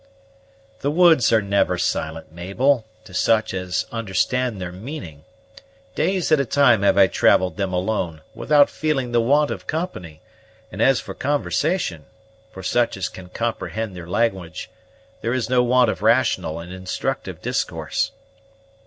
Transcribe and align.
"The 0.79 0.89
woods 0.89 1.31
are 1.31 1.43
never 1.43 1.77
silent, 1.77 2.31
Mabel, 2.31 2.85
to 3.03 3.13
such 3.13 3.53
as 3.53 3.85
understand 3.91 4.59
their 4.59 4.71
meaning. 4.71 5.25
Days 5.93 6.31
at 6.31 6.39
a 6.39 6.43
time 6.45 6.81
have 6.81 6.97
I 6.97 7.05
travelled 7.05 7.55
them 7.57 7.71
alone, 7.71 8.21
without 8.33 8.67
feeling 8.67 9.11
the 9.11 9.21
want 9.21 9.51
of 9.51 9.67
company; 9.67 10.19
and, 10.71 10.81
as 10.81 10.99
for 10.99 11.13
conversation, 11.13 12.05
for 12.49 12.63
such 12.63 12.97
as 12.97 13.09
can 13.09 13.29
comprehend 13.29 13.95
their 13.95 14.07
language, 14.09 14.71
there 15.21 15.33
is 15.35 15.51
no 15.51 15.61
want 15.61 15.91
of 15.91 16.01
rational 16.01 16.59
and 16.59 16.73
instructive 16.73 17.39
discourse." 17.39 18.11